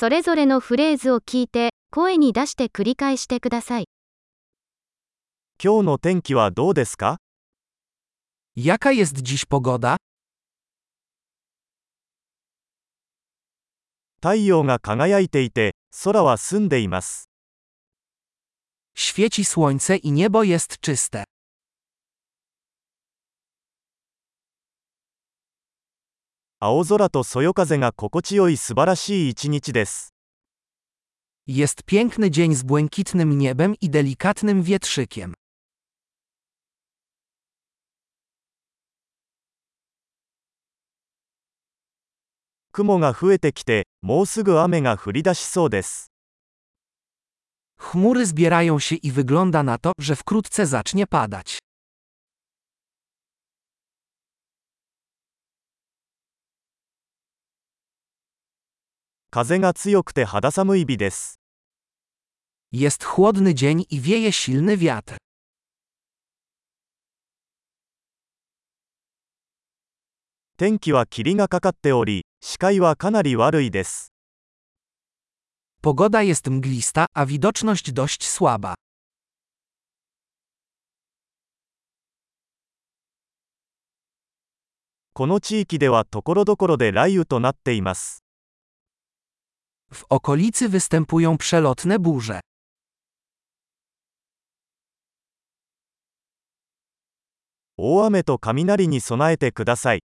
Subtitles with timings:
[0.00, 3.84] それぞれのフレーズを聞いて、声に出して繰り返してください。
[5.62, 7.18] 今日の天気はどうですか
[8.56, 9.96] ？Jaka jest dziś pogoda?
[14.22, 17.28] 太陽が輝いていて、空は澄んでいます。
[18.96, 21.24] Świeci słońce i niebo jest czyste.
[26.59, 30.13] 青空とそよ風が心地よい素晴らしい一日です。
[31.47, 35.33] Jest piękny dzień z błękitnym niebem i delikatnym wietrzykiem.
[42.71, 46.11] 雲が増えてきて、もうすぐ雨が降り出しそうです。
[47.77, 51.59] Chmury zbierają się i wygląda na to, że wkrótce zacznie padać.
[59.32, 61.38] 風が強くて肌寒い日です。
[62.72, 65.18] Jest chłodny dzień i wieje silny wiatr.
[70.56, 74.12] 天気は霧がかかっており、視界はかなり悪いです。
[75.80, 78.74] Pogoda jest mglista, a widoczność dość słaba.
[85.12, 88.19] この地域では所々で雷雨となっています。
[89.93, 92.39] W okolicy występują przelotne burze.
[97.77, 100.01] 大雨と雷に備えてください。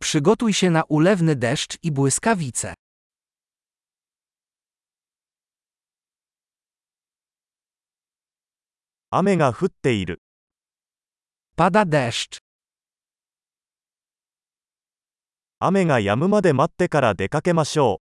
[0.00, 2.74] Przygotuj się na ulewny deszcz i błyskawice.
[9.10, 10.20] 雨が降っている。
[11.56, 12.40] Pada deszcz.
[15.60, 18.07] 雨が止むまで待ってから出かけましょう。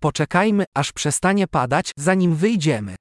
[0.00, 2.96] Poczekajmy, aż przestanie padać, zanim wyjdziemy.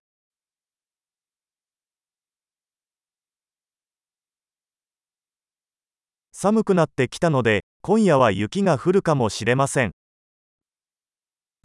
[6.32, 9.92] 寒くなってきたので、今夜は雪が降るかもしれません。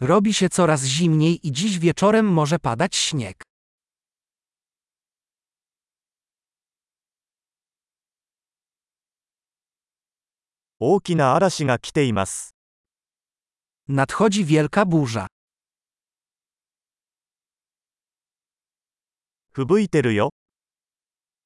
[0.01, 3.43] Robi się coraz zimniej i dziś wieczorem może padać śnieg.
[10.79, 12.54] 大きな嵐が来ています。
[13.87, 15.27] Nadchodzi wielka burza.
[19.53, 20.29] 吹雪いてるよ。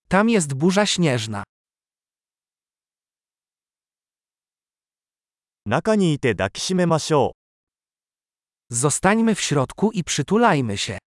[0.09, 1.43] Tam jest burza śnieżna.
[5.65, 7.33] 中にいて抱きしめましょ
[8.69, 8.75] う。
[8.75, 10.99] Zostańmy w środku i przytulajmy się.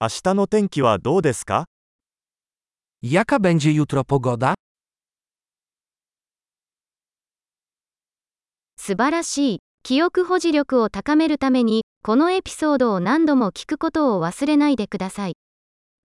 [0.00, 1.66] 明日の天気はどうですか
[3.02, 4.54] Jaka będzie jutro pogoda?
[8.87, 9.59] 素晴らしい。
[9.81, 15.33] 記憶保持力を高めるために、このエピソードを何度も聞くことを忘れないでください。